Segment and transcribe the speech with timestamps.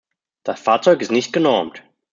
[0.43, 1.83] Das Fahrzeug ist nicht genormt.